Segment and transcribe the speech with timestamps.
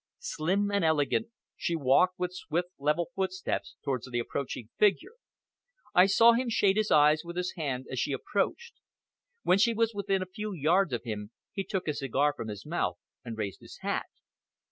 [0.17, 5.11] Slim and elegant, she walked with swift level footsteps towards the approaching figure.
[5.93, 8.73] I saw him shade his eyes with his hand as she approached;
[9.43, 12.65] when she was within a few yards of him he took his cigar from his
[12.65, 14.07] mouth and raised his hat.